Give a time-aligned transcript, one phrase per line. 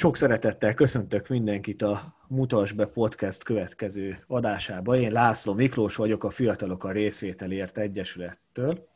[0.00, 4.96] Sok szeretettel köszöntök mindenkit a Mutas be podcast következő adásába.
[4.96, 8.88] Én László Miklós vagyok a Fiatalok a Részvételért Egyesülettől,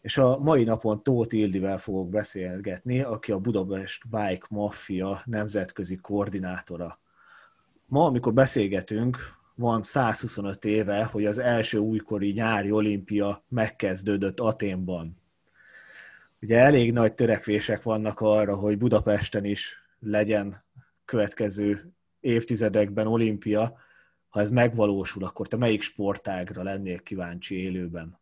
[0.00, 6.98] és a mai napon Tóth Ildivel fogok beszélgetni, aki a Budapest Bike Mafia nemzetközi koordinátora.
[7.86, 9.18] Ma, amikor beszélgetünk,
[9.54, 15.16] van 125 éve, hogy az első újkori nyári olimpia megkezdődött Aténban.
[16.40, 20.64] Ugye elég nagy törekvések vannak arra, hogy Budapesten is legyen
[21.04, 23.78] következő évtizedekben olimpia.
[24.28, 28.20] Ha ez megvalósul, akkor te melyik sportágra lennél kíváncsi élőben?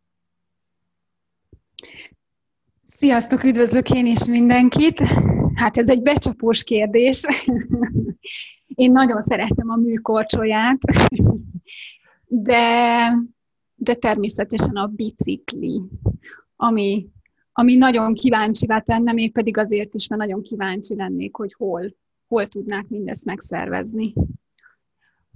[2.85, 4.99] Sziasztok, üdvözlök én is mindenkit!
[5.53, 7.23] Hát ez egy becsapós kérdés.
[8.67, 10.77] Én nagyon szeretem a műkorcsolyát,
[12.27, 13.13] de,
[13.75, 15.81] de természetesen a bicikli,
[16.55, 17.07] ami,
[17.59, 21.95] ami nagyon kíváncsivá tenne, még pedig azért is, mert nagyon kíváncsi lennék, hogy hol,
[22.27, 24.13] hol tudnák mindezt megszervezni.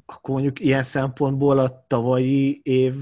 [0.05, 2.93] Akkor mondjuk ilyen szempontból a tavalyi év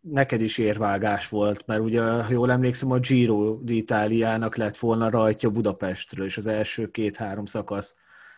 [0.00, 5.50] neked is érvágás volt, mert ugye, ha jól emlékszem, a Giro d'Italiának lett volna rajtja
[5.50, 7.94] Budapestről, és az első két-három szakasz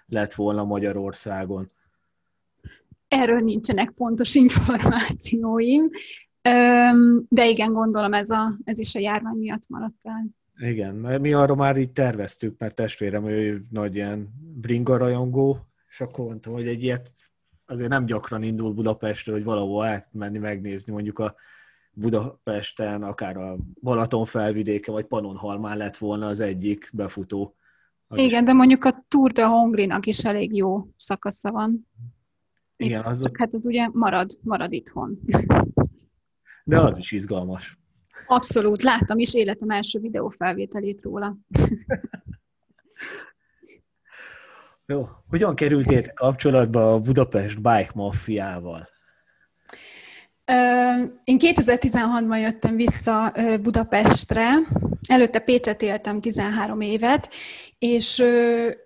[0.06, 1.66] lett volna Magyarországon.
[3.08, 5.90] Erről nincsenek pontos információim,
[7.28, 10.26] de igen, gondolom ez, a, ez is a járvány miatt maradt el.
[10.56, 16.00] Igen, mert mi arra már így terveztük, mert testvérem ő nagy ilyen bringa rajongó, és
[16.00, 17.10] akkor mondtam, hogy egy ilyet
[17.66, 21.34] azért nem gyakran indul Budapestről, hogy valahol elmenni megnézni mondjuk a
[21.92, 27.56] Budapesten, akár a Balaton felvidéke, vagy Panonhalmán lett volna az egyik befutó.
[28.06, 28.46] Az Igen, is...
[28.46, 31.88] de mondjuk a Tour de Hongrinak is elég jó szakasza van.
[32.76, 33.22] Igen, Itt, az...
[33.22, 35.20] Csak hát az ugye marad, marad itthon.
[36.64, 37.78] De az is izgalmas.
[38.26, 41.36] Abszolút, láttam is életem első videófelvételét róla.
[44.86, 48.88] Jó, hogyan kerültél kapcsolatba a Budapest Bike Mafiával?
[51.24, 53.32] Én 2016-ban jöttem vissza
[53.62, 54.48] Budapestre,
[55.08, 57.32] előtte Pécset éltem 13 évet,
[57.78, 58.22] és,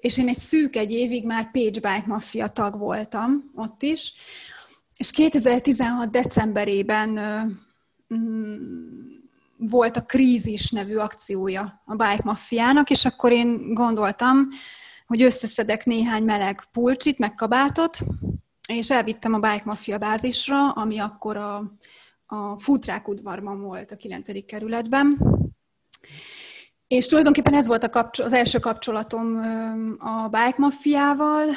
[0.01, 4.13] és én egy szűk egy évig már Pécs Bike Mafia tag voltam ott is,
[4.97, 7.19] és 2016 decemberében
[9.57, 14.49] volt a Krízis nevű akciója a Bike Mafiának, és akkor én gondoltam,
[15.07, 17.99] hogy összeszedek néhány meleg pulcsit, meg kabátot,
[18.69, 21.73] és elvittem a Bike Mafia bázisra, ami akkor a,
[22.27, 24.47] a Futrák udvarban volt a 9.
[24.47, 25.19] kerületben.
[26.87, 29.37] És tulajdonképpen ez volt a kapcsol- az első kapcsolatom
[29.99, 31.49] a Bike Mafiával.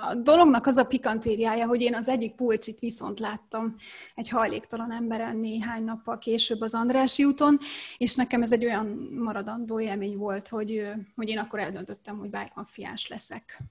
[0.00, 3.74] A dolognak az a pikantériája, hogy én az egyik pulcsit viszont láttam
[4.14, 7.58] egy hajléktalan emberen néhány nappal később az Andrási úton,
[7.98, 12.52] és nekem ez egy olyan maradandó élmény volt, hogy, hogy én akkor eldöntöttem, hogy bike
[12.54, 13.62] mafiás leszek.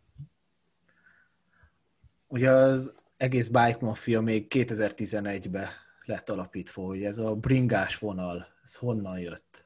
[2.27, 5.67] Ugye az egész Bike Mafia még 2011-ben
[6.05, 9.65] lett alapítva, hogy ez a bringás vonal, ez honnan jött?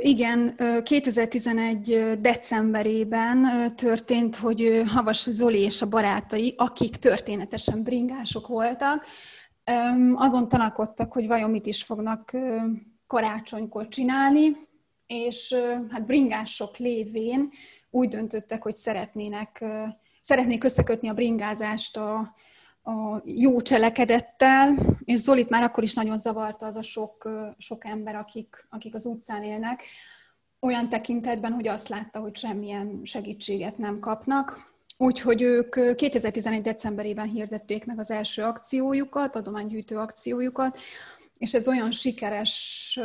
[0.00, 2.20] Igen, 2011.
[2.20, 9.04] decemberében történt, hogy Havas Zoli és a barátai, akik történetesen bringások voltak,
[10.14, 12.32] azon tanakodtak, hogy vajon mit is fognak
[13.06, 14.56] karácsonykor csinálni,
[15.06, 15.54] és
[15.88, 17.48] hát bringások lévén
[17.90, 19.64] úgy döntöttek, hogy szeretnének
[20.22, 22.34] szeretnék összekötni a bringázást a,
[22.82, 27.28] a jó cselekedettel, és Zolit már akkor is nagyon zavarta az a sok,
[27.58, 29.82] sok ember, akik, akik az utcán élnek,
[30.60, 34.70] olyan tekintetben, hogy azt látta, hogy semmilyen segítséget nem kapnak.
[34.96, 36.62] Úgyhogy ők 2011.
[36.62, 40.78] decemberében hirdették meg az első akciójukat, adománygyűjtő akciójukat,
[41.38, 43.00] és ez olyan sikeres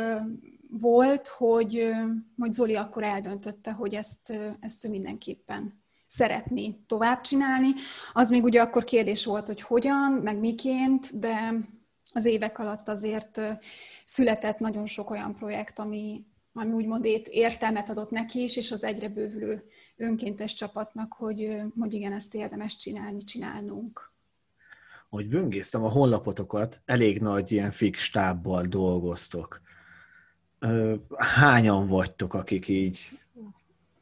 [0.70, 1.90] volt, hogy,
[2.38, 7.68] hogy Zoli akkor eldöntötte, hogy ezt, ezt ő mindenképpen szeretné tovább csinálni.
[8.12, 11.54] Az még ugye akkor kérdés volt, hogy hogyan, meg miként, de
[12.12, 13.40] az évek alatt azért
[14.04, 19.08] született nagyon sok olyan projekt, ami, ami úgymond értelmet adott neki is, és az egyre
[19.08, 19.64] bővülő
[19.96, 24.12] önkéntes csapatnak, hogy, hogy igen, ezt érdemes csinálni, csinálnunk.
[25.08, 29.60] Hogy böngésztem a honlapotokat, elég nagy ilyen fix stábbal dolgoztok.
[31.16, 33.18] Hányan vagytok, akik így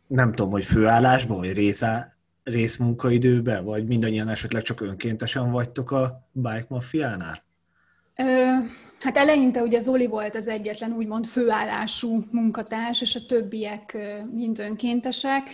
[0.06, 6.66] nem tudom, hogy főállásban, vagy részá, részmunkaidőben, vagy mindannyian esetleg csak önkéntesen vagytok a Bike
[6.68, 7.44] Mafiánál?
[8.18, 8.24] Ö,
[9.00, 13.96] hát eleinte ugye Zoli volt az egyetlen úgymond főállású munkatárs, és a többiek
[14.32, 15.50] mind önkéntesek.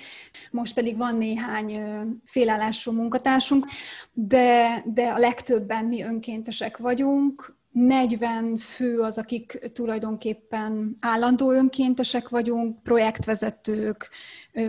[0.51, 1.81] Most pedig van néhány
[2.25, 3.67] félállású munkatársunk,
[4.13, 7.57] de, de a legtöbben mi önkéntesek vagyunk.
[7.73, 14.11] 40 fő az, akik tulajdonképpen állandó önkéntesek vagyunk, projektvezetők,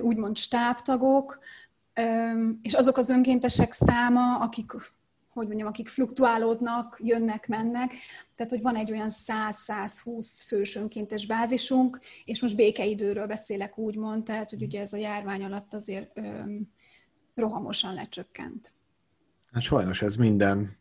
[0.02, 1.40] úgymond stábtagok,
[2.62, 4.72] és azok az önkéntesek száma, akik
[5.34, 7.94] hogy mondjam, akik fluktuálódnak, jönnek, mennek.
[8.36, 14.50] Tehát, hogy van egy olyan 100-120 fős önkéntes bázisunk, és most békeidőről beszélek úgymond, tehát,
[14.50, 16.70] hogy ugye ez a járvány alatt azért öm,
[17.36, 18.74] rohamosan lecsökkent.
[19.52, 20.78] Hát sajnos ez minden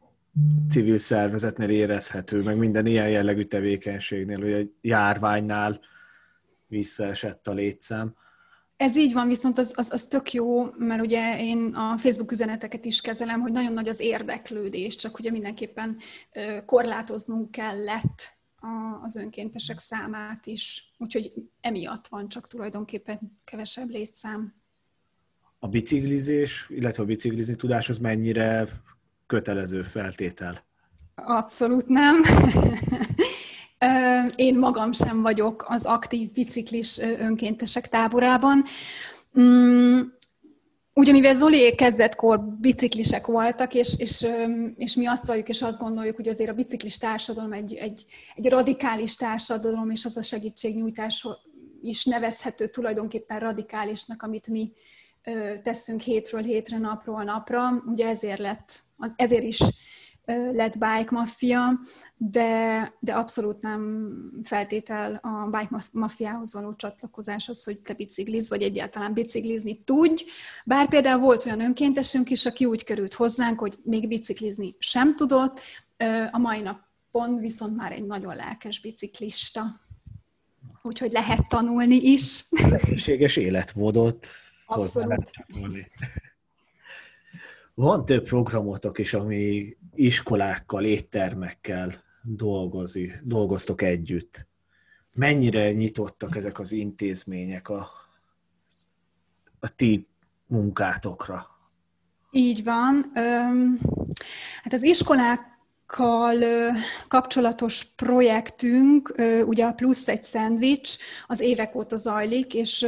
[0.68, 5.80] civil szervezetnél érezhető, meg minden ilyen jellegű tevékenységnél, hogy a járványnál
[6.66, 8.14] visszaesett a létszám.
[8.76, 12.84] Ez így van, viszont az, az, az tök jó, mert ugye én a Facebook üzeneteket
[12.84, 15.96] is kezelem, hogy nagyon nagy az érdeklődés, csak ugye mindenképpen
[16.66, 18.40] korlátoznunk kellett
[19.02, 20.92] az önkéntesek számát is.
[20.98, 24.54] Úgyhogy emiatt van csak tulajdonképpen kevesebb létszám.
[25.58, 28.68] A biciklizés, illetve a biciklizni tudás az mennyire
[29.32, 30.58] kötelező feltétel?
[31.14, 32.22] Abszolút nem.
[34.46, 38.64] Én magam sem vagyok az aktív biciklis önkéntesek táborában.
[39.40, 40.00] Mm,
[40.94, 44.26] ugye, mivel Zoli kezdetkor biciklisek voltak, és, és,
[44.76, 48.48] és mi azt valljuk, és azt gondoljuk, hogy azért a biciklis társadalom egy, egy, egy
[48.48, 51.26] radikális társadalom, és az a segítségnyújtás
[51.82, 54.72] is nevezhető tulajdonképpen radikálisnak, amit mi
[55.62, 57.82] teszünk hétről hétre, napról napra.
[57.86, 59.60] Ugye ezért lett, az, ezért is
[60.52, 61.80] lett Bike Mafia,
[62.16, 64.10] de, de abszolút nem
[64.44, 70.24] feltétel a Bike Mafiához való csatlakozáshoz, hogy te bicikliz, vagy egyáltalán biciklizni tudj.
[70.64, 75.60] Bár például volt olyan önkéntesünk is, aki úgy került hozzánk, hogy még biciklizni sem tudott,
[76.30, 79.80] a mai napon viszont már egy nagyon lelkes biciklista.
[80.82, 82.44] Úgyhogy lehet tanulni is.
[82.50, 84.28] Lehetséges életmódot
[84.76, 85.30] Abszolút.
[87.74, 94.46] Van több programotok is, ami iskolákkal, éttermekkel dolgozi, dolgoztok együtt.
[95.14, 97.90] Mennyire nyitottak ezek az intézmények a,
[99.60, 100.08] a ti
[100.46, 101.46] munkátokra?
[102.30, 103.10] Így van.
[104.62, 106.44] Hát az iskolákkal
[107.08, 109.14] kapcsolatos projektünk,
[109.46, 110.96] ugye a plusz egy szendvics,
[111.26, 112.86] az évek óta zajlik, és,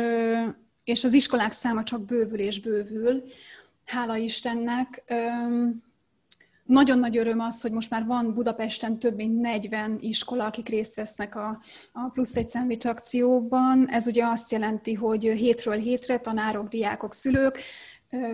[0.84, 3.22] és az iskolák száma csak bővül és bővül.
[3.86, 5.02] Hála Istennek.
[6.64, 10.94] Nagyon nagy öröm az, hogy most már van Budapesten több mint 40 iskola, akik részt
[10.94, 11.60] vesznek a,
[11.92, 13.88] a plusz egy szendvics akcióban.
[13.88, 17.58] Ez ugye azt jelenti, hogy hétről hétre tanárok, diákok, szülők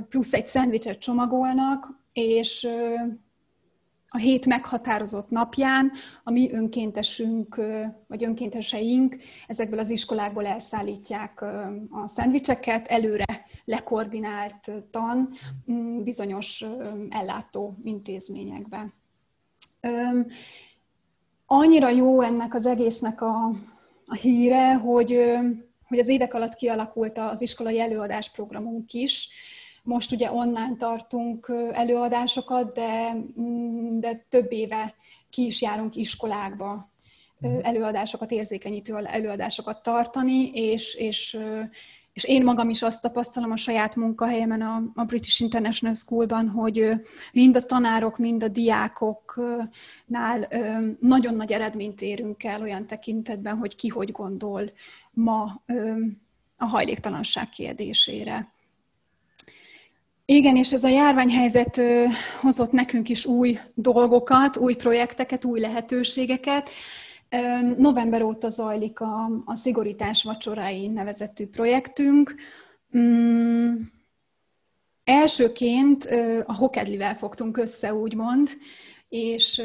[0.09, 2.69] plusz egy szendvicset csomagolnak, és
[4.13, 5.93] a hét meghatározott napján
[6.25, 7.61] a mi önkéntesünk,
[8.07, 9.17] vagy önkénteseink
[9.47, 11.43] ezekből az iskolákból elszállítják
[11.91, 15.31] a szendvicseket, előre lekoordinált tan
[16.03, 16.65] bizonyos
[17.09, 18.95] ellátó intézményekbe.
[21.47, 23.53] Annyira jó ennek az egésznek a,
[24.07, 25.25] a híre, hogy,
[25.89, 29.29] hogy az évek alatt kialakult az iskolai előadásprogramunk is,
[29.83, 34.95] most ugye online tartunk előadásokat, de, mm, de több éve
[35.31, 36.91] ki is járunk iskolákba
[37.63, 41.39] előadásokat, érzékenyítő előadásokat tartani, és, és,
[42.13, 46.93] és én magam is azt tapasztalom a saját munkahelyemen a, a British International Schoolban, hogy
[47.33, 49.69] mind a tanárok, mind a diákoknál
[51.01, 54.71] nagyon nagy eredményt érünk el olyan tekintetben, hogy ki hogy gondol
[55.11, 55.63] ma
[56.57, 58.53] a hajléktalanság kérdésére.
[60.33, 61.81] Igen, és ez a járványhelyzet
[62.41, 66.71] hozott nekünk is új dolgokat, új projekteket, új lehetőségeket.
[67.77, 72.35] November óta zajlik a, a szigorítás vacsorai nevezetű projektünk.
[72.99, 73.75] Mm,
[75.05, 76.05] elsőként
[76.47, 78.49] a Hokedlivel fogtunk össze, úgymond,
[79.09, 79.63] és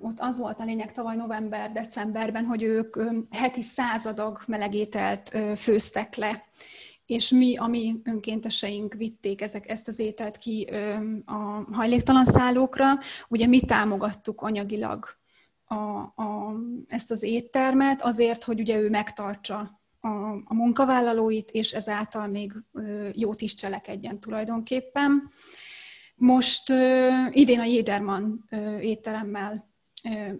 [0.00, 2.96] ott az volt a lényeg tavaly november-decemberben, hogy ők
[3.30, 6.44] heti századag melegételt főztek le
[7.12, 10.68] és mi, a mi önkénteseink vitték ezek, ezt az ételt ki
[11.24, 15.06] a hajléktalan szállókra, ugye mi támogattuk anyagilag
[15.64, 15.74] a,
[16.22, 16.54] a,
[16.86, 20.08] ezt az éttermet azért, hogy ugye ő megtartsa a,
[20.44, 22.52] a munkavállalóit, és ezáltal még
[23.12, 25.30] jót is cselekedjen tulajdonképpen.
[26.14, 26.72] Most
[27.30, 28.48] idén a Jéderman
[28.80, 29.70] étteremmel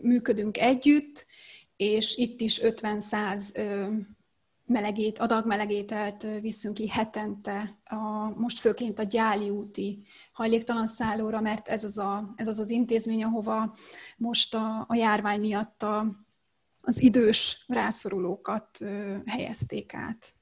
[0.01, 1.27] működünk együtt,
[1.77, 4.12] és itt is 50-100
[4.73, 10.03] melegét, adag melegételt viszünk ki hetente, a, most főként a Gyáli úti
[10.33, 13.75] hajléktalan szállóra, mert ez az a, ez az, az intézmény, ahova
[14.17, 16.07] most a, a járvány miatt a,
[16.81, 18.79] az idős rászorulókat
[19.27, 20.35] helyezték át.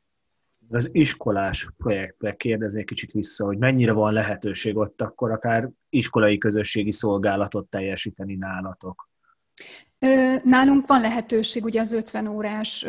[0.68, 6.92] Az iskolás projektre kérdeznék kicsit vissza, hogy mennyire van lehetőség ott akkor akár iskolai közösségi
[6.92, 9.08] szolgálatot teljesíteni nálatok?
[10.42, 12.86] Nálunk van lehetőség ugye az 50 órás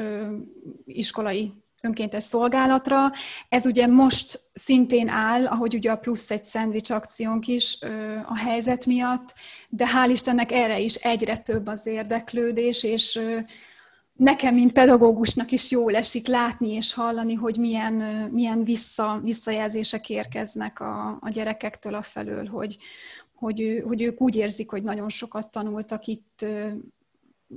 [0.85, 3.11] iskolai önkéntes szolgálatra.
[3.49, 7.77] Ez ugye most szintén áll, ahogy ugye a plusz egy szendvics akciónk is
[8.25, 9.33] a helyzet miatt,
[9.69, 13.19] de hál' Istennek erre is egyre több az érdeklődés, és
[14.13, 17.93] nekem, mint pedagógusnak is jól esik látni és hallani, hogy milyen,
[18.31, 22.77] milyen vissza, visszajelzések érkeznek a, a gyerekektől a felől, hogy,
[23.33, 26.45] hogy, hogy ők úgy érzik, hogy nagyon sokat tanultak itt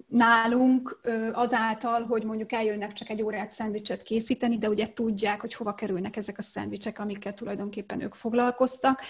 [0.09, 1.01] nálunk
[1.33, 6.17] azáltal, hogy mondjuk eljönnek csak egy órát szendvicset készíteni, de ugye tudják, hogy hova kerülnek
[6.17, 9.03] ezek a szendvicsek, amikkel tulajdonképpen ők foglalkoztak.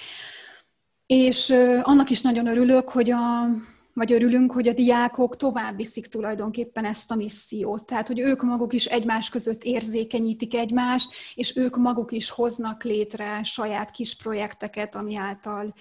[1.06, 1.50] És
[1.82, 3.48] annak is nagyon örülök, hogy a,
[3.92, 7.86] vagy örülünk, hogy a diákok tovább viszik tulajdonképpen ezt a missziót.
[7.86, 13.42] Tehát, hogy ők maguk is egymás között érzékenyítik egymást, és ők maguk is hoznak létre
[13.42, 15.74] saját kis projekteket, ami által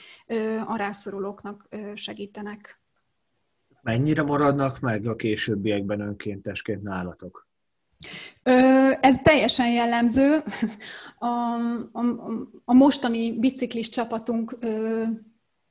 [0.67, 2.82] a rászorulóknak segítenek.
[3.83, 7.47] Mennyire maradnak meg a későbbiekben önkéntesként nálatok?
[9.01, 10.43] Ez teljesen jellemző.
[11.19, 11.25] A,
[11.91, 12.01] a,
[12.65, 14.57] a mostani biciklis csapatunk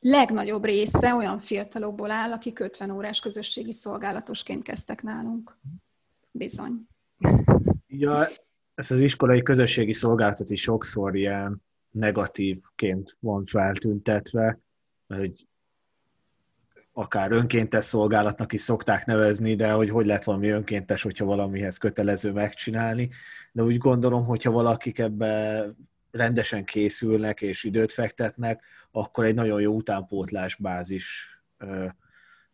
[0.01, 5.59] legnagyobb része olyan fiatalokból áll, akik 50 órás közösségi szolgálatosként kezdtek nálunk.
[6.31, 6.87] Bizony.
[7.87, 8.27] Ja,
[8.75, 14.59] ezt az iskolai közösségi szolgálatot is sokszor ilyen negatívként van feltüntetve,
[15.07, 15.47] hogy
[16.93, 22.33] akár önkéntes szolgálatnak is szokták nevezni, de hogy hogy lehet valami önkéntes, hogyha valamihez kötelező
[22.33, 23.11] megcsinálni.
[23.53, 25.65] De úgy gondolom, hogyha valakik ebbe
[26.11, 31.37] rendesen készülnek és időt fektetnek, akkor egy nagyon jó utánpótlás bázis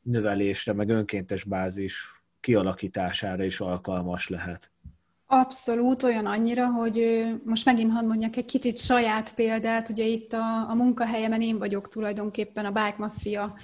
[0.02, 4.70] növelésre, meg önkéntes bázis kialakítására is alkalmas lehet.
[5.26, 10.70] Abszolút olyan annyira, hogy most megint hadd mondjak egy kicsit saját példát, ugye itt a,
[10.70, 13.54] a munkahelyemen én vagyok tulajdonképpen a Bike Mafia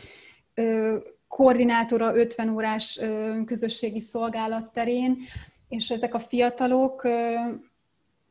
[1.29, 3.01] koordinátora 50 órás
[3.45, 5.17] közösségi szolgálat terén,
[5.69, 7.09] és ezek a fiatalok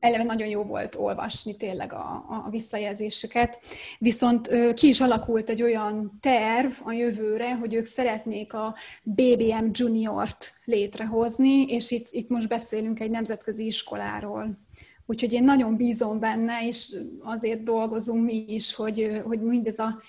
[0.04, 3.60] eleve nagyon jó volt olvasni tényleg a, a visszajelzéseket,
[4.00, 10.54] viszont ki is alakult egy olyan terv a jövőre, hogy ők szeretnék a BBM Juniort
[10.66, 14.58] létrehozni, és itt, itt most beszélünk egy nemzetközi iskoláról.
[15.06, 20.02] Úgyhogy én nagyon bízom benne, és azért dolgozunk mi is, hogy, hogy mindez a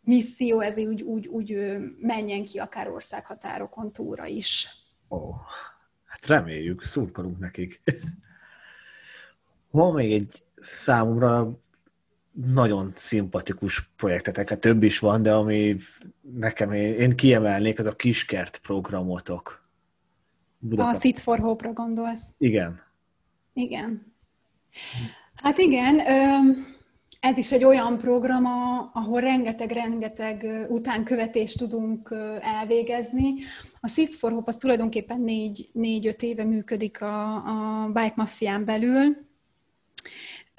[0.00, 4.68] misszió, ez úgy, úgy, úgy menjen ki akár országhatárokon túra is.
[5.10, 5.32] Ó,
[6.04, 7.82] hát reméljük, szurkolunk nekik.
[9.70, 11.60] Van még egy számomra
[12.32, 15.76] nagyon szimpatikus projektetek, hát több is van, de ami
[16.20, 19.68] nekem, én kiemelnék, az a kiskert programotok.
[20.58, 20.96] Budapest.
[20.96, 22.34] A Seeds for Hope-ra gondolsz?
[22.38, 22.80] Igen.
[23.52, 24.14] Igen.
[25.34, 26.00] Hát igen,
[27.20, 28.44] ez is egy olyan program,
[28.92, 33.34] ahol rengeteg-rengeteg utánkövetést tudunk elvégezni.
[33.80, 39.16] A Seeds for Hope az tulajdonképpen négy, négy-öt éve működik a, a Bike Mafián belül.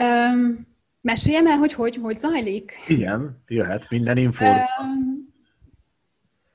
[0.04, 0.68] Um,
[1.02, 2.74] meséljem el, hogy, hogy hogy zajlik?
[2.88, 4.46] Igen, jöhet minden info.
[4.46, 5.30] Um,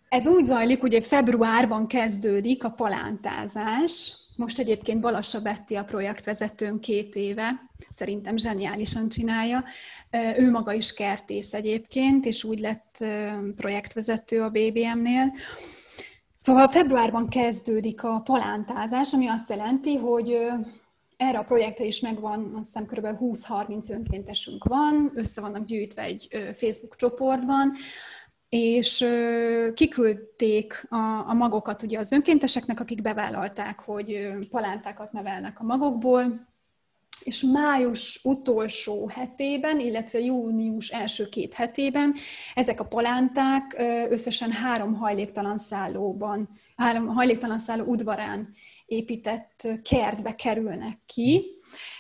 [0.08, 7.14] ez úgy zajlik, hogy februárban kezdődik a palántázás, most egyébként Balassa Betti a projektvezetőn két
[7.14, 9.64] éve, szerintem zseniálisan csinálja.
[10.36, 13.04] Ő maga is kertész egyébként, és úgy lett
[13.56, 15.34] projektvezető a BBM-nél.
[16.36, 20.36] Szóval februárban kezdődik a palántázás, ami azt jelenti, hogy
[21.16, 23.06] erre a projektre is megvan, azt hiszem kb.
[23.20, 27.72] 20-30 önkéntesünk van, össze vannak gyűjtve egy Facebook csoportban,
[28.56, 29.04] és
[29.74, 36.46] kiküldték a, a magokat ugye az önkénteseknek, akik bevállalták, hogy palántákat nevelnek a magokból,
[37.22, 42.14] és május utolsó hetében, illetve június első két hetében
[42.54, 43.76] ezek a palánták
[44.10, 48.54] összesen három hajléktalan szállóban, három hajléktalan szálló udvarán
[48.86, 51.44] épített kertbe kerülnek ki.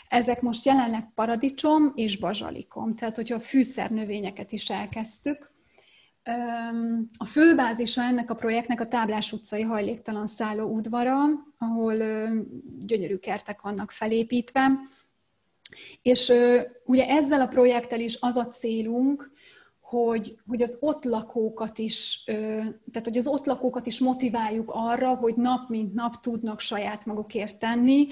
[0.08, 5.54] Ezek most jelenleg paradicsom és bazsalikom, tehát hogyha a fűszernövényeket is elkezdtük,
[7.16, 11.14] a főbázisa ennek a projektnek a Táblás utcai hajléktalan szálló udvara,
[11.58, 11.94] ahol
[12.78, 14.70] gyönyörű kertek vannak felépítve.
[16.02, 16.32] És
[16.84, 19.30] ugye ezzel a projekttel is az a célunk,
[19.80, 25.34] hogy, hogy az ott lakókat is, tehát hogy az ott lakókat is motiváljuk arra, hogy
[25.34, 28.06] nap mint nap tudnak saját magukért tenni,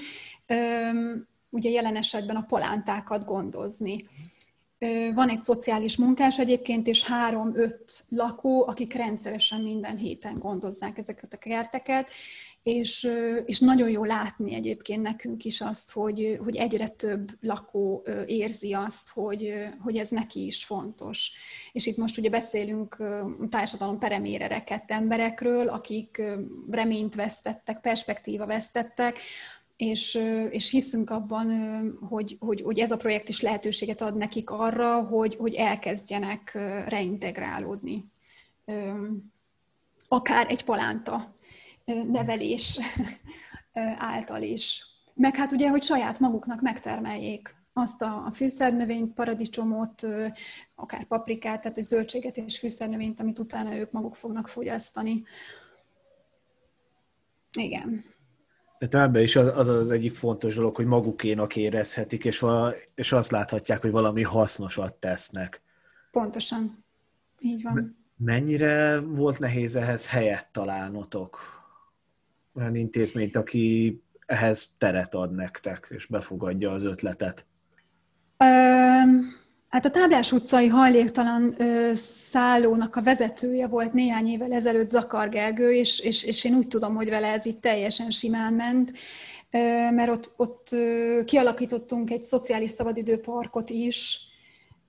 [1.49, 4.05] ugye jelen esetben a polántákat gondozni.
[5.13, 11.37] Van egy szociális munkás egyébként, és három-öt lakó, akik rendszeresen minden héten gondozzák ezeket a
[11.37, 12.09] kerteket,
[12.63, 13.09] és,
[13.45, 19.09] és nagyon jó látni egyébként nekünk is azt, hogy, hogy egyre több lakó érzi azt,
[19.09, 21.31] hogy, hogy ez neki is fontos.
[21.71, 22.97] És itt most ugye beszélünk
[23.49, 26.21] társadalom peremére rekedt emberekről, akik
[26.69, 29.19] reményt vesztettek, perspektíva vesztettek,
[29.77, 31.49] és, és hiszünk abban,
[32.09, 36.51] hogy, hogy, hogy ez a projekt is lehetőséget ad nekik arra, hogy, hogy elkezdjenek
[36.87, 38.05] reintegrálódni.
[40.07, 41.35] Akár egy palánta
[41.85, 42.79] nevelés
[43.97, 44.85] által is.
[45.13, 50.07] Meg hát ugye, hogy saját maguknak megtermeljék azt a, a fűszernövényt, paradicsomot,
[50.75, 55.23] akár paprikát, tehát hogy zöldséget és fűszernövényt, amit utána ők maguk fognak fogyasztani.
[57.57, 58.14] Igen.
[58.75, 63.11] Szerintem ebben is az, az az egyik fontos dolog, hogy magukénak érezhetik, és, vala, és
[63.11, 65.61] azt láthatják, hogy valami hasznosat tesznek.
[66.11, 66.83] Pontosan.
[67.39, 67.97] Így van.
[68.17, 71.39] Mennyire volt nehéz ehhez helyet találnotok?
[72.53, 77.45] Olyan intézményt, aki ehhez teret ad nektek, és befogadja az ötletet?
[78.37, 79.43] Um
[79.75, 81.91] Hát a Táblás utcai hajléktalan ö,
[82.29, 86.95] szállónak a vezetője volt néhány évvel ezelőtt Zakar Gergő, és, és, és én úgy tudom,
[86.95, 88.91] hogy vele ez itt teljesen simán ment,
[89.51, 94.19] ö, mert ott, ott ö, kialakítottunk egy szociális szabadidőparkot is,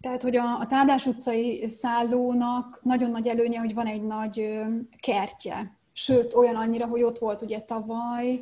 [0.00, 4.60] tehát, hogy a, a Táblás utcai szállónak nagyon nagy előnye, hogy van egy nagy
[5.00, 5.76] kertje.
[5.92, 8.40] Sőt, olyan annyira, hogy ott volt ugye tavaly,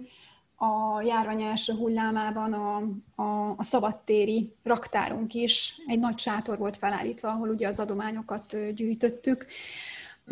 [0.57, 2.77] a járvány első hullámában a,
[3.23, 9.47] a, a szabadtéri raktárunk is egy nagy sátor volt felállítva, ahol ugye az adományokat gyűjtöttük.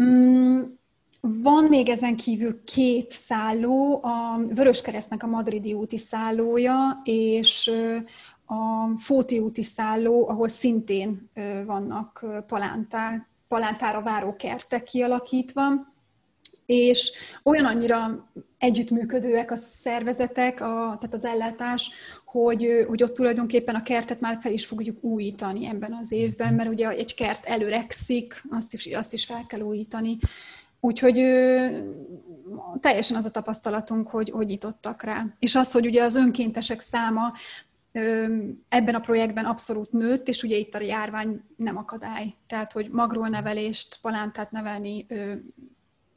[0.02, 0.60] Mm,
[1.20, 7.70] van még ezen kívül két szálló, a Vöröskeresztnek a madridi úti szállója, és
[8.46, 11.30] a Fóti úti szálló, ahol szintén
[11.66, 15.92] vannak palántá, palántára váró kertek kialakítva
[16.66, 17.12] és
[17.42, 21.90] olyan annyira együttműködőek a szervezetek, a, tehát az ellátás,
[22.32, 26.68] hogy, hogy ott tulajdonképpen a kertet már fel is fogjuk újítani ebben az évben, mert
[26.68, 30.18] ugye egy kert előrekszik, azt is, azt is fel kell újítani.
[30.80, 31.14] Úgyhogy
[32.80, 35.26] teljesen az a tapasztalatunk, hogy, hogy nyitottak rá.
[35.38, 37.32] És az, hogy ugye az önkéntesek száma
[38.68, 42.34] ebben a projektben abszolút nőtt, és ugye itt a járvány nem akadály.
[42.46, 45.06] Tehát, hogy magról nevelést, palántát nevelni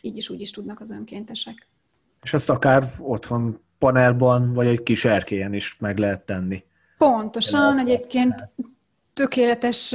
[0.02, 1.68] így is úgy is tudnak az önkéntesek.
[2.24, 6.64] És azt akár otthon panelban, vagy egy kis erkélyen is meg lehet tenni.
[6.98, 8.44] Pontosan, egyébként
[9.14, 9.94] tökéletes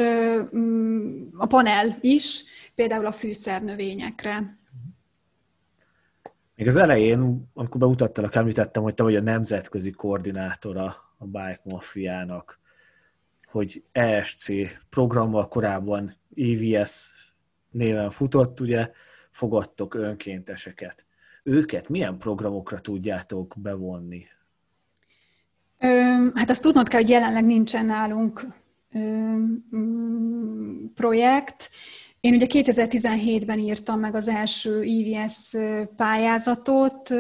[1.36, 4.58] a panel is, például a fűszernövényekre.
[6.54, 12.58] Még az elején, amikor bemutattalak, említettem, hogy te vagy a nemzetközi koordinátora a Bike Mafiának,
[13.46, 14.48] hogy ESC
[14.90, 17.12] programmal korábban EVS
[17.70, 18.90] néven futott, ugye,
[19.30, 21.04] fogadtok önkénteseket.
[21.42, 24.26] Őket milyen programokra tudjátok bevonni?
[26.34, 28.46] Hát azt tudnod kell, hogy jelenleg nincsen nálunk
[30.94, 31.70] projekt.
[32.20, 35.56] Én ugye 2017-ben írtam meg az első IVS
[35.96, 37.10] pályázatot,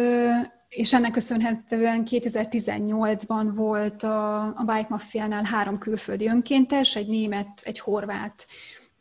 [0.68, 7.78] és ennek köszönhetően 2018-ban volt a, a Bike Mafiánál három külföldi önkéntes, egy német, egy
[7.78, 8.46] horvát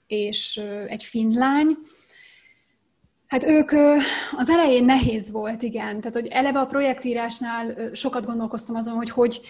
[0.08, 1.78] és egy finn lány,
[3.30, 3.72] Hát ők
[4.38, 6.00] az elején nehéz volt, igen.
[6.00, 9.42] Tehát, hogy eleve a projektírásnál sokat gondolkoztam azon, hogy, hogy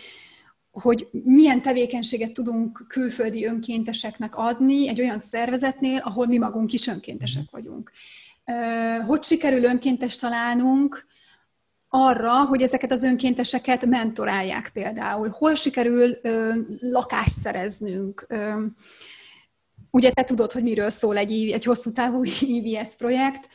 [0.71, 7.43] hogy milyen tevékenységet tudunk külföldi önkénteseknek adni egy olyan szervezetnél, ahol mi magunk is önkéntesek
[7.43, 7.51] mhm.
[7.51, 7.91] vagyunk.
[9.05, 11.05] Hogy sikerül önkéntes találnunk
[11.87, 15.29] arra, hogy ezeket az önkénteseket mentorálják például?
[15.29, 16.17] Hol sikerül
[16.79, 18.27] lakást szereznünk?
[19.91, 23.47] Ugye te tudod, hogy miről szól egy, egy hosszú távú IVS projekt.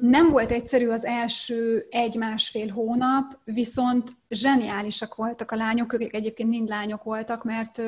[0.00, 6.68] Nem volt egyszerű az első egy-másfél hónap, viszont zseniálisak voltak a lányok, ők egyébként mind
[6.68, 7.82] lányok voltak, mert,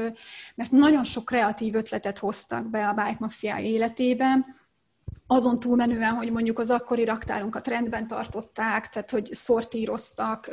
[0.55, 4.60] mert nagyon sok kreatív ötletet hoztak be a Bike Mafia életébe,
[5.33, 10.51] azon túlmenően, hogy mondjuk az akkori raktárunkat rendben tartották, tehát hogy szortíroztak,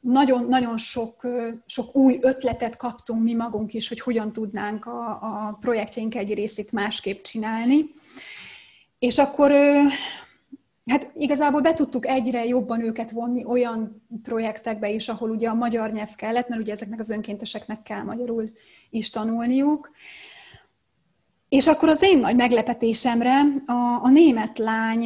[0.00, 1.26] nagyon, nagyon sok,
[1.66, 6.72] sok új ötletet kaptunk mi magunk is, hogy hogyan tudnánk a, a projektjeink egy részét
[6.72, 7.84] másképp csinálni.
[8.98, 9.52] És akkor
[10.86, 15.92] hát igazából be tudtuk egyre jobban őket vonni olyan projektekbe is, ahol ugye a magyar
[15.92, 18.50] nyelv kellett, mert ugye ezeknek az önkénteseknek kell magyarul
[18.90, 19.90] is tanulniuk.
[21.50, 25.04] És akkor az én nagy meglepetésemre a, a német lány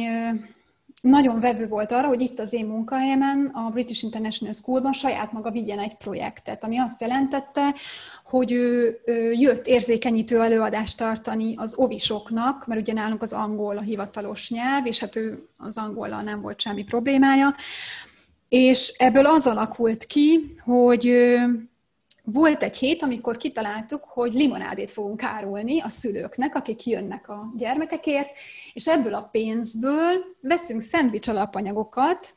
[1.01, 5.51] nagyon vevő volt arra, hogy itt az én munkahelyemen, a British International Schoolban saját maga
[5.51, 7.75] vigyen egy projektet, ami azt jelentette,
[8.23, 13.81] hogy ő, ő jött érzékenyítő előadást tartani az ovisoknak, mert ugye nálunk az angol a
[13.81, 17.55] hivatalos nyelv, és hát ő az angollal nem volt semmi problémája,
[18.49, 21.35] és ebből az alakult ki, hogy
[22.25, 28.29] volt egy hét, amikor kitaláltuk, hogy limonádét fogunk árulni a szülőknek, akik jönnek a gyermekekért,
[28.73, 32.35] és ebből a pénzből veszünk szendvics alapanyagokat,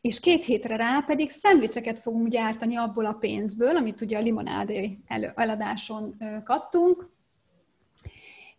[0.00, 4.98] és két hétre rá pedig szendvicseket fogunk gyártani abból a pénzből, amit ugye a limonádé
[5.34, 7.10] eladáson kaptunk,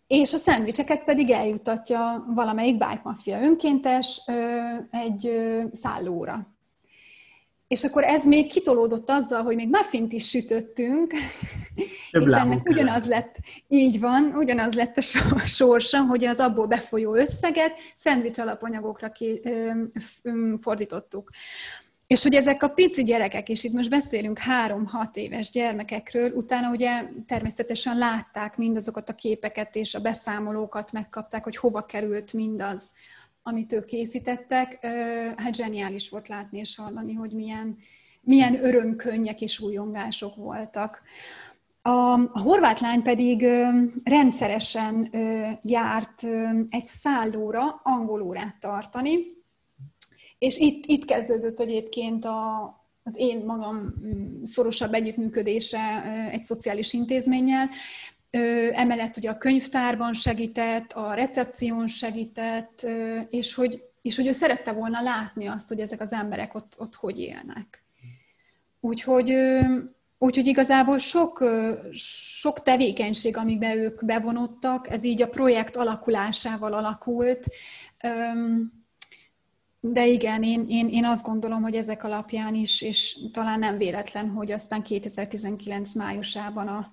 [0.08, 4.22] és a szendvicseket pedig eljutatja valamelyik bike mafia önkéntes
[4.92, 5.32] egy
[5.72, 6.55] szállóra.
[7.68, 11.14] És akkor ez még kitolódott azzal, hogy még muffint is sütöttünk,
[12.12, 13.36] Több és ennek ugyanaz lett,
[13.68, 15.02] így van, ugyanaz lett a
[15.46, 19.72] sorsa, hogy az abból befolyó összeget szendvics alapanyagokra ki, ö,
[20.22, 21.30] ö, fordítottuk.
[22.08, 27.04] És hogy ezek a pici gyerekek, és itt most beszélünk három-hat éves gyermekekről, utána ugye
[27.28, 32.92] természetesen látták mindazokat a képeket és a beszámolókat megkapták, hogy hova került mindaz,
[33.48, 34.86] amit ők készítettek,
[35.38, 37.78] hát zseniális volt látni és hallani, hogy milyen,
[38.22, 41.02] milyen örömkönnyek és újongások voltak.
[41.82, 43.46] A, a horvát lány pedig
[44.04, 45.10] rendszeresen
[45.62, 46.24] járt
[46.70, 49.18] egy szállóra angol órát tartani,
[50.38, 52.64] és itt, itt kezdődött egyébként a,
[53.04, 57.70] az én magam mm, szorosabb együttműködése egy szociális intézménnyel,
[58.72, 62.88] Emellett ugye a könyvtárban segített, a recepción segített,
[63.30, 66.96] és hogy, és hogy ő szerette volna látni azt, hogy ezek az emberek ott, ott
[66.96, 67.84] hogy élnek.
[68.80, 69.36] Úgyhogy,
[70.18, 71.44] úgyhogy igazából sok,
[71.92, 77.48] sok tevékenység, amiben ők bevonottak, ez így a projekt alakulásával alakult.
[79.80, 84.30] De igen, én, én, én azt gondolom, hogy ezek alapján is, és talán nem véletlen,
[84.30, 86.92] hogy aztán 2019 májusában a,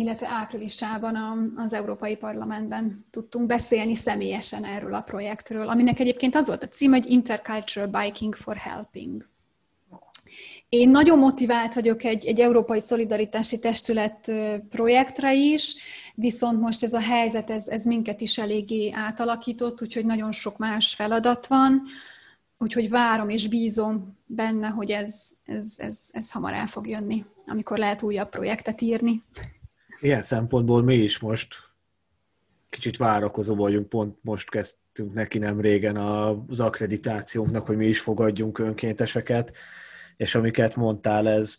[0.00, 1.16] illetve áprilisában
[1.56, 6.90] az Európai Parlamentben tudtunk beszélni személyesen erről a projektről, aminek egyébként az volt a cím,
[6.90, 9.28] hogy Intercultural Biking for Helping.
[10.68, 14.32] Én nagyon motivált vagyok egy, egy Európai Szolidaritási Testület
[14.68, 15.74] projektre is,
[16.14, 20.94] viszont most ez a helyzet, ez, ez minket is eléggé átalakított, úgyhogy nagyon sok más
[20.94, 21.82] feladat van,
[22.58, 27.78] úgyhogy várom és bízom benne, hogy ez, ez, ez, ez hamar el fog jönni, amikor
[27.78, 29.22] lehet újabb projektet írni
[30.00, 31.54] ilyen szempontból mi is most
[32.68, 38.58] kicsit várakozó vagyunk, pont most kezdtünk neki nem régen az akkreditációnknak, hogy mi is fogadjunk
[38.58, 39.56] önkénteseket,
[40.16, 41.56] és amiket mondtál, ez,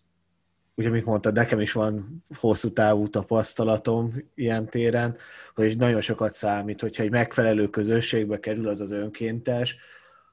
[0.75, 5.17] ugye mit mondtad, nekem is van hosszú távú tapasztalatom ilyen téren,
[5.55, 9.77] hogy nagyon sokat számít, hogyha egy megfelelő közösségbe kerül az az önkéntes,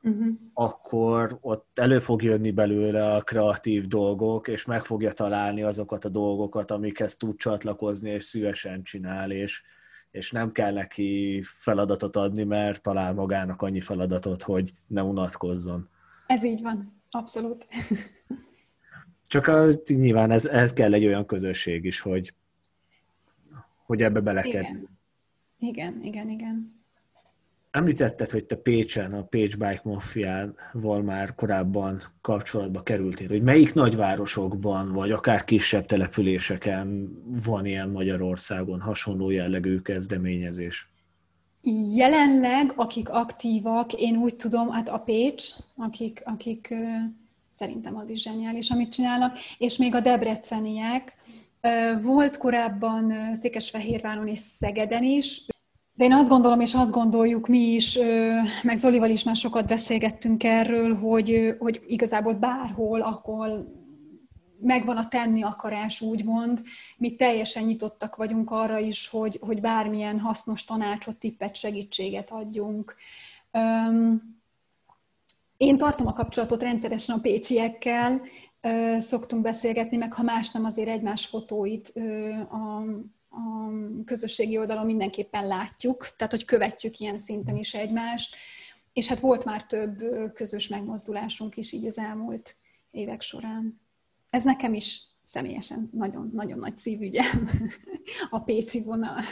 [0.08, 0.34] uh-huh.
[0.52, 6.08] akkor ott elő fog jönni belőle a kreatív dolgok, és meg fogja találni azokat a
[6.08, 9.62] dolgokat, amikhez tud csatlakozni, és szívesen csinál, és,
[10.10, 15.88] és nem kell neki feladatot adni, mert talál magának annyi feladatot, hogy ne unatkozzon.
[16.26, 17.66] Ez így van, abszolút.
[19.28, 22.34] Csak a, nyilván ez, ez kell egy olyan közösség is, hogy,
[23.84, 24.56] hogy ebbe belekedj.
[24.56, 24.88] Igen.
[25.58, 26.77] igen, igen, igen.
[27.70, 34.92] Említetted, hogy te Pécsen, a Pécs Bike Mafiával már korábban kapcsolatba kerültél, hogy melyik nagyvárosokban,
[34.92, 37.08] vagy akár kisebb településeken
[37.44, 40.90] van ilyen Magyarországon hasonló jellegű kezdeményezés?
[41.94, 46.74] Jelenleg, akik aktívak, én úgy tudom, hát a Pécs, akik, akik
[47.50, 51.16] szerintem az is zseniális, amit csinálnak, és még a debreceniek.
[52.02, 55.46] Volt korábban Székesfehérváron és Szegeden is,
[55.98, 57.98] de én azt gondolom, és azt gondoljuk mi is,
[58.62, 63.72] meg Zolival is már sokat beszélgettünk erről, hogy, hogy igazából bárhol, ahol
[64.60, 66.62] megvan a tenni akarás, úgymond,
[66.96, 72.94] mi teljesen nyitottak vagyunk arra is, hogy, hogy bármilyen hasznos tanácsot, tippet, segítséget adjunk.
[75.56, 78.20] Én tartom a kapcsolatot rendszeresen a pécsiekkel,
[78.98, 81.92] szoktunk beszélgetni, meg ha más nem, azért egymás fotóit
[82.50, 82.82] a,
[83.38, 88.36] a közösségi oldalon mindenképpen látjuk, tehát hogy követjük ilyen szinten is egymást,
[88.92, 90.02] és hát volt már több
[90.34, 92.56] közös megmozdulásunk is így az elmúlt
[92.90, 93.80] évek során.
[94.30, 97.48] Ez nekem is személyesen nagyon-nagyon nagy szívügyem,
[98.30, 99.22] a Pécsi vonal.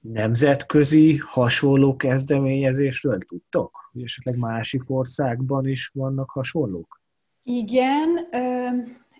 [0.00, 3.90] Nemzetközi hasonló kezdeményezésről tudtok?
[3.92, 7.00] És esetleg másik országban is vannak hasonlók?
[7.42, 8.18] Igen,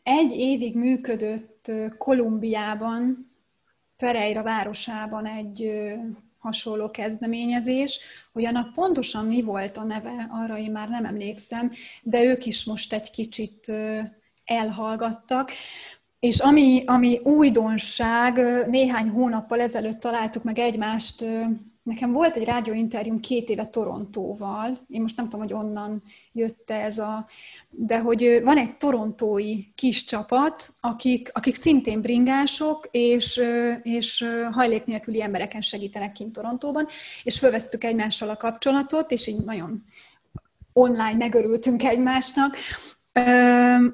[0.02, 3.29] egy évig működött Kolumbiában,
[4.00, 5.70] Pereira városában egy
[6.38, 8.00] hasonló kezdeményezés,
[8.32, 11.70] hogy annak pontosan mi volt a neve, arra én már nem emlékszem,
[12.02, 13.72] de ők is most egy kicsit
[14.44, 15.50] elhallgattak.
[16.20, 18.36] És ami, ami újdonság,
[18.68, 21.24] néhány hónappal ezelőtt találtuk meg egymást
[21.90, 26.98] Nekem volt egy rádióinterjúm két éve Torontóval, én most nem tudom, hogy onnan jött ez
[26.98, 27.26] a...
[27.70, 33.40] De hogy van egy torontói kis csapat, akik, akik szintén bringások, és,
[33.82, 36.86] és hajlék nélküli embereken segítenek kint Torontóban,
[37.22, 39.84] és fölvesztük egymással a kapcsolatot, és így nagyon
[40.72, 42.56] online megörültünk egymásnak,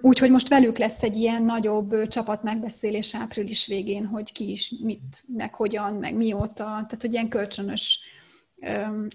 [0.01, 5.25] Úgyhogy most velük lesz egy ilyen nagyobb csapat megbeszélés április végén, hogy ki is mit,
[5.37, 8.01] meg hogyan, meg mióta, tehát hogy ilyen kölcsönös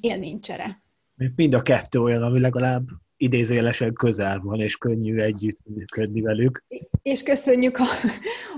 [0.02, 0.84] élménycsere.
[1.36, 2.84] Mind a kettő olyan, ami legalább
[3.18, 6.64] idézőjelesen közel van, és könnyű együtt működni velük.
[7.02, 7.86] És köszönjük a,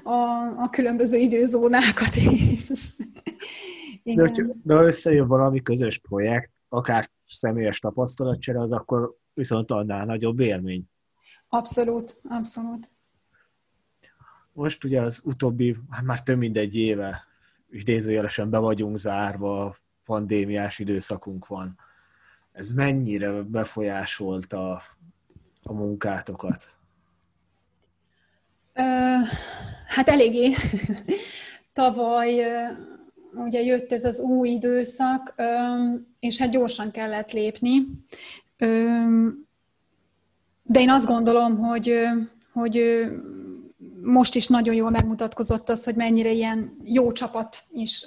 [0.09, 2.67] a, a különböző időzónákat is.
[4.03, 4.33] Igen.
[4.33, 10.39] De, de ha összejön valami közös projekt, akár személyes tapasztalatcsere, az akkor viszont annál nagyobb
[10.39, 10.83] élmény.
[11.49, 12.89] Abszolút, abszolút.
[14.53, 17.23] Most ugye az utóbbi, hát már több mint egy éve
[17.71, 21.77] idézőjelesen be vagyunk zárva, pandémiás időszakunk van.
[22.51, 24.81] Ez mennyire befolyásolta
[25.63, 26.77] a munkátokat?
[28.73, 28.81] Ö,
[29.87, 30.55] hát eléggé.
[31.73, 32.45] Tavaly
[33.35, 35.35] ugye jött ez az új időszak,
[36.19, 37.85] és hát gyorsan kellett lépni.
[40.73, 42.07] De én azt gondolom, hogy,
[42.53, 42.81] hogy
[44.01, 48.05] most is nagyon jól megmutatkozott az, hogy mennyire ilyen jó csapat is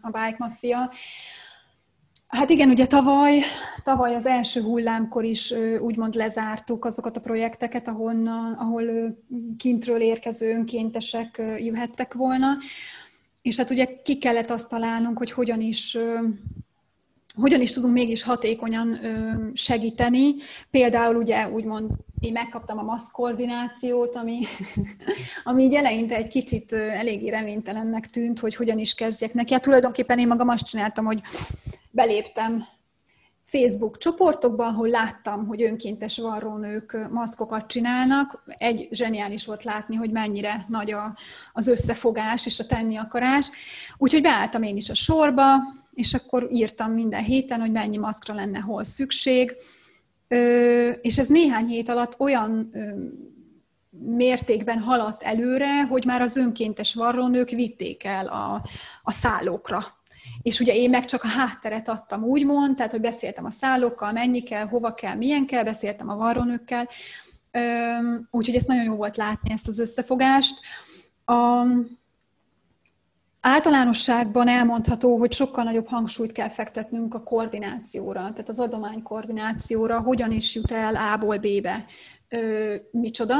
[0.00, 0.90] a Bike Mafia.
[2.26, 3.40] Hát igen, ugye tavaly,
[3.82, 8.84] tavaly az első hullámkor is úgymond lezártuk azokat a projekteket, ahonnan, ahol
[9.58, 12.56] kintről érkező önkéntesek jöhettek volna,
[13.42, 15.98] és hát ugye ki kellett azt találnunk, hogy hogyan is
[17.40, 19.00] hogyan is tudunk mégis hatékonyan
[19.54, 20.34] segíteni.
[20.70, 24.40] Például ugye úgymond én megkaptam a maszk koordinációt, ami,
[25.44, 29.52] ami így eleinte egy kicsit eléggé reménytelennek tűnt, hogy hogyan is kezdjek neki.
[29.52, 31.20] Hát tulajdonképpen én magam azt csináltam, hogy
[31.90, 32.64] beléptem
[33.50, 38.44] Facebook csoportokban, ahol láttam, hogy önkéntes varrónők maszkokat csinálnak.
[38.46, 41.16] Egy zseniális volt látni, hogy mennyire nagy a,
[41.52, 43.50] az összefogás és a tenni akarás.
[43.96, 45.44] Úgyhogy beálltam én is a sorba,
[46.00, 49.56] és akkor írtam minden héten, hogy mennyi maszkra lenne hol szükség.
[51.00, 52.70] És ez néhány hét alatt olyan
[53.90, 58.62] mértékben haladt előre, hogy már az önkéntes varrónők vitték el a,
[59.02, 59.98] a szállókra
[60.42, 64.42] és ugye én meg csak a hátteret adtam, úgymond, tehát, hogy beszéltem a szállókkal, mennyi
[64.42, 66.88] kell, hova kell, milyen kell, beszéltem a varrónőkkel,
[68.30, 70.60] úgyhogy ezt nagyon jó volt látni, ezt az összefogást.
[71.24, 71.64] A,
[73.40, 80.32] Általánosságban elmondható, hogy sokkal nagyobb hangsúlyt kell fektetnünk a koordinációra, tehát az adomány koordinációra, hogyan
[80.32, 81.84] is jut el A-ból B-be
[82.28, 83.36] ö, micsoda.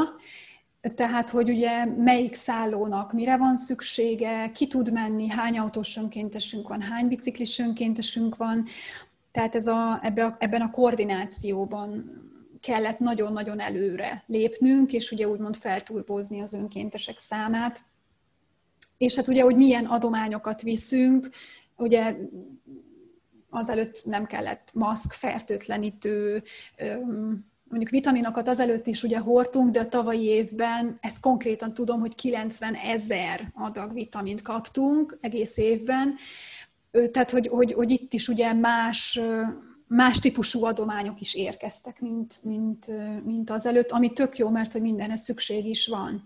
[0.95, 6.81] Tehát, hogy ugye melyik szállónak mire van szüksége, ki tud menni, hány autós önkéntesünk van,
[6.81, 8.65] hány biciklis önkéntesünk van.
[9.31, 12.19] Tehát ez a, ebbe a, ebben a koordinációban
[12.59, 17.83] kellett nagyon-nagyon előre lépnünk, és ugye úgymond felturbózni az önkéntesek számát.
[19.01, 21.29] És hát ugye, hogy milyen adományokat viszünk,
[21.75, 22.15] ugye
[23.49, 26.43] azelőtt nem kellett maszk, fertőtlenítő,
[27.63, 32.73] mondjuk vitaminokat azelőtt is ugye hordtunk, de a tavalyi évben ezt konkrétan tudom, hogy 90
[32.73, 36.15] ezer adag vitamint kaptunk egész évben,
[37.11, 39.19] tehát hogy, hogy, hogy itt is ugye más,
[39.87, 42.87] más típusú adományok is érkeztek, mint, mint,
[43.23, 46.23] mint azelőtt, ami tök jó, mert hogy mindenre szükség is van.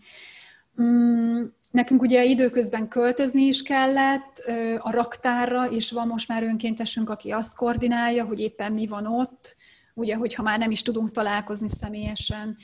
[1.76, 4.38] Nekünk ugye időközben költözni is kellett,
[4.80, 9.56] a raktárra is van most már önkéntesünk, aki azt koordinálja, hogy éppen mi van ott,
[9.94, 12.58] ugye, hogyha már nem is tudunk találkozni személyesen.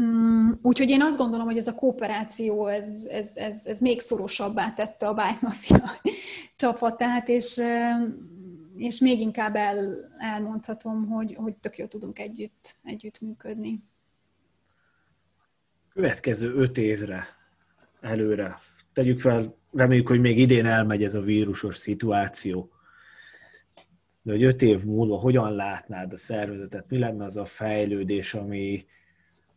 [0.00, 4.72] Mm, úgyhogy én azt gondolom, hogy ez a kooperáció, ez, ez, ez, ez még szorosabbá
[4.72, 5.90] tette a Bike Mafia
[6.56, 7.60] csapatát, és,
[8.76, 13.82] és még inkább el, elmondhatom, hogy, hogy tök jól tudunk együtt, együtt működni.
[15.92, 17.42] Következő öt évre
[18.04, 18.58] előre.
[18.92, 22.74] Tegyük fel, reméljük, hogy még idén elmegy ez a vírusos szituáció
[24.24, 28.84] de hogy öt év múlva hogyan látnád a szervezetet, mi lenne az a fejlődés, ami,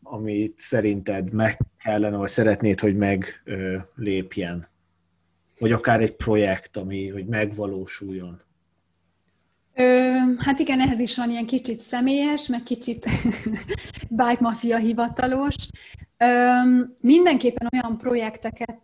[0.04, 4.68] amit szerinted meg kellene, vagy szeretnéd, hogy meglépjen?
[5.60, 8.40] Vagy akár egy projekt, ami hogy megvalósuljon?
[9.74, 9.84] Ö,
[10.38, 13.06] hát igen, ehhez is van ilyen kicsit személyes, meg kicsit
[14.20, 15.56] bike mafia hivatalos.
[17.00, 18.82] Mindenképpen olyan projekteket,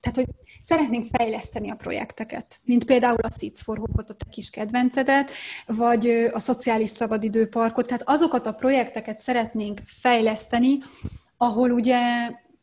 [0.00, 0.26] tehát hogy
[0.60, 5.30] szeretnénk fejleszteni a projekteket, mint például a Seeds for Hope-ot, a te kis kedvencedet,
[5.66, 10.78] vagy a Szociális Szabadidőparkot, tehát azokat a projekteket szeretnénk fejleszteni,
[11.36, 11.98] ahol ugye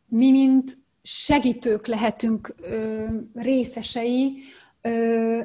[0.08, 2.56] mi, mint segítők lehetünk
[3.34, 4.38] részesei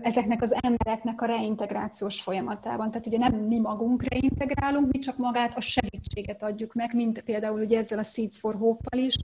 [0.03, 2.91] ezeknek az embereknek a reintegrációs folyamatában.
[2.91, 7.61] Tehát ugye nem mi magunk reintegrálunk, mi csak magát a segítséget adjuk meg, mint például
[7.61, 9.17] ugye ezzel a Seeds for Hope-val is.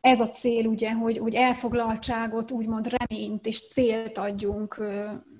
[0.00, 4.82] Ez a cél ugye, hogy, hogy elfoglaltságot, úgymond reményt és célt adjunk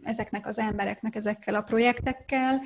[0.03, 2.61] ezeknek az embereknek ezekkel a projektekkel.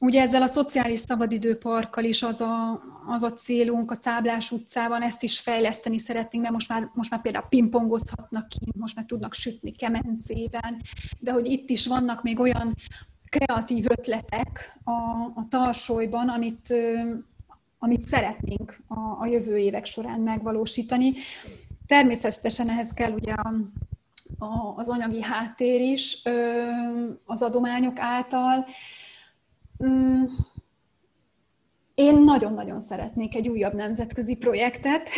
[0.00, 5.22] Ugye ezzel a szociális szabadidőparkkal is az a, az a célunk a Táblás utcában, ezt
[5.22, 9.72] is fejleszteni szeretnénk, mert most már, most már például pingpongozhatnak ki, most már tudnak sütni
[9.72, 10.80] kemencében,
[11.18, 12.74] de hogy itt is vannak még olyan
[13.28, 14.90] kreatív ötletek a,
[15.34, 16.74] a tarsolyban, amit,
[17.78, 21.12] amit szeretnénk a, a jövő évek során megvalósítani.
[21.86, 23.54] Természetesen ehhez kell ugye a,
[24.38, 26.22] a, az anyagi háttér is
[27.24, 28.66] az adományok által,
[29.84, 30.24] Mm,
[31.94, 35.08] én nagyon-nagyon szeretnék egy újabb nemzetközi projektet,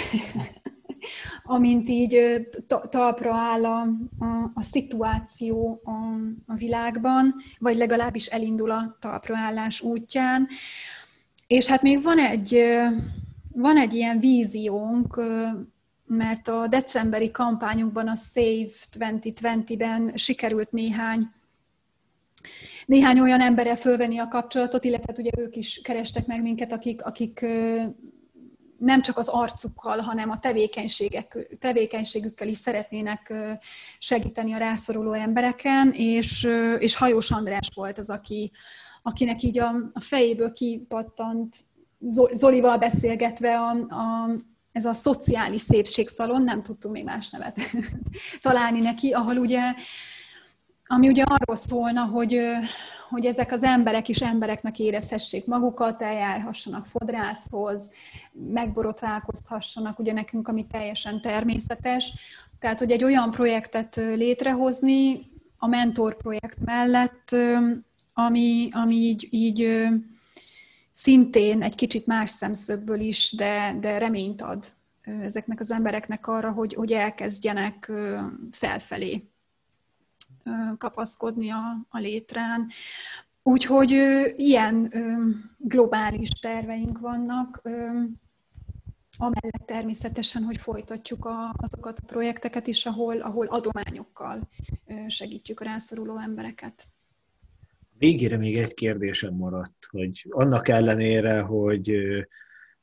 [1.43, 2.47] amint így
[2.89, 3.81] talpra áll a,
[4.19, 5.91] a, a szituáció a,
[6.53, 10.49] a világban, vagy legalábbis elindul a talpraállás útján.
[11.47, 12.65] És hát még van egy,
[13.53, 15.21] van egy ilyen víziónk,
[16.07, 21.31] mert a decemberi kampányunkban, a Save 2020-ben sikerült néhány
[22.87, 27.03] néhány olyan emberrel fölvenni a kapcsolatot, illetve hát ugye ők is kerestek meg minket, akik,
[27.05, 27.47] akik
[28.79, 33.33] nem csak az arcukkal, hanem a tevékenységek, tevékenységükkel is szeretnének
[33.99, 38.51] segíteni a rászoruló embereken, és, és Hajós András volt az, aki,
[39.03, 41.57] akinek így a, a fejéből kipattant,
[42.33, 44.31] Zolival beszélgetve a, a,
[44.73, 47.61] ez a szociális szépségszalon, nem tudtunk még más nevet
[48.43, 49.61] találni neki, ahol ugye
[50.93, 52.41] ami ugye arról szólna, hogy,
[53.09, 57.91] hogy ezek az emberek is embereknek érezhessék magukat, eljárhassanak fodrászhoz,
[58.33, 62.13] megborotválkozhassanak, ugye nekünk, ami teljesen természetes.
[62.59, 67.37] Tehát, hogy egy olyan projektet létrehozni a mentor projekt mellett,
[68.13, 69.89] ami, ami így, így
[70.91, 74.65] szintén egy kicsit más szemszögből is, de, de reményt ad
[75.03, 77.93] ezeknek az embereknek arra, hogy, hogy elkezdjenek
[78.51, 79.30] felfelé
[80.79, 82.69] kapaszkodni a, a létrán.
[83.43, 83.91] Úgyhogy
[84.37, 84.93] ilyen
[85.59, 87.63] globális terveink vannak,
[89.19, 94.49] amellett természetesen, hogy folytatjuk a, azokat a projekteket is, ahol, ahol adományokkal
[95.07, 96.89] segítjük a rászoruló embereket.
[97.99, 101.93] Végére még egy kérdésem maradt, hogy annak ellenére, hogy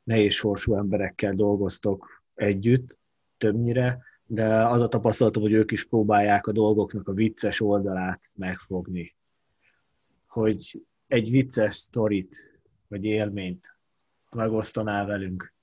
[0.04, 3.00] nehéz sorsú emberekkel dolgoztok együtt
[3.38, 9.16] többnyire, de az a tapasztalatom, hogy ők is próbálják a dolgoknak a vicces oldalát megfogni.
[10.28, 13.76] Hogy egy vicces sztorit, vagy élményt
[14.30, 15.54] megosztanál velünk.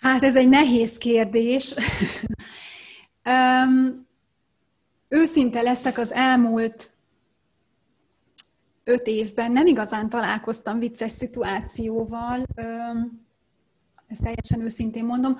[0.00, 1.74] Hát ez egy nehéz kérdés.
[3.24, 4.06] um,
[5.08, 6.90] őszinte leszek az elmúlt
[8.84, 12.44] öt évben nem igazán találkoztam vicces szituációval,
[14.06, 15.36] ezt teljesen őszintén mondom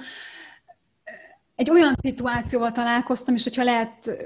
[1.57, 4.16] egy olyan szituációval találkoztam, és hogyha lehet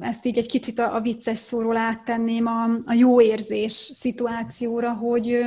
[0.00, 5.38] ezt így egy kicsit a, a vicces szóról áttenném a, a jó érzés szituációra, hogy,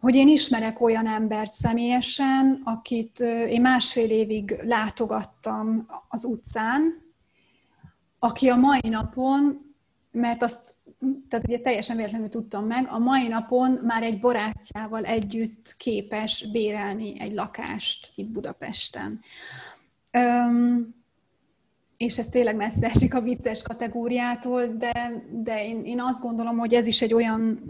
[0.00, 7.02] hogy én ismerek olyan embert személyesen, akit én másfél évig látogattam az utcán,
[8.18, 9.66] aki a mai napon,
[10.10, 10.76] mert azt
[11.28, 17.20] tehát ugye teljesen véletlenül tudtam meg, a mai napon már egy barátjával együtt képes bérelni
[17.20, 19.20] egy lakást itt Budapesten.
[20.18, 20.96] Um,
[21.96, 26.74] és ez tényleg messze esik a vicces kategóriától, de, de én, én azt gondolom, hogy
[26.74, 27.60] ez is egy olyan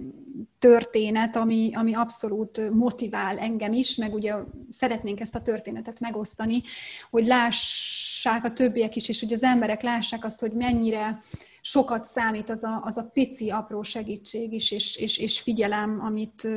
[0.58, 4.34] történet, ami, ami abszolút motivál engem is, meg ugye
[4.70, 6.62] szeretnénk ezt a történetet megosztani,
[7.10, 11.18] hogy lássák a többiek is, és hogy az emberek lássák azt, hogy mennyire
[11.60, 16.48] sokat számít az a, az a pici, apró segítség is, és, és, és figyelem, amit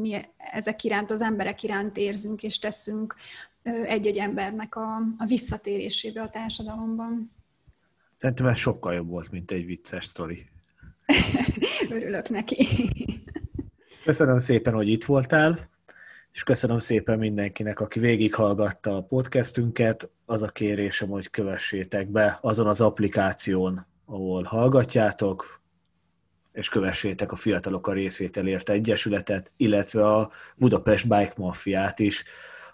[0.00, 3.14] mi ezek iránt, az emberek iránt érzünk és teszünk
[3.64, 7.32] egy-egy embernek a, a visszatérésébe a társadalomban.
[8.14, 10.46] Szerintem ez sokkal jobb volt, mint egy vicces sztori.
[11.90, 12.66] Örülök neki.
[14.04, 15.70] Köszönöm szépen, hogy itt voltál,
[16.32, 20.10] és köszönöm szépen mindenkinek, aki végighallgatta a podcastünket.
[20.26, 25.62] Az a kérésem, hogy kövessétek be azon az applikáción, ahol hallgatjátok,
[26.52, 32.24] és kövessétek a Fiatalok a Részvételért Egyesületet, illetve a Budapest Bike Mafiát is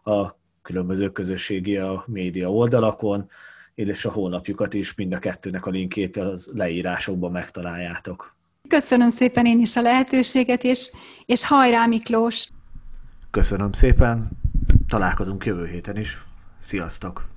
[0.03, 3.29] a különböző közösségi a média oldalakon,
[3.75, 8.37] és a honlapjukat is, mind a kettőnek a linkjét az leírásokban megtaláljátok.
[8.69, 10.91] Köszönöm szépen én is a lehetőséget, és,
[11.27, 12.49] és hajrá Miklós!
[13.31, 14.31] Köszönöm szépen,
[14.89, 16.19] találkozunk jövő héten is.
[16.59, 17.29] Sziasztok!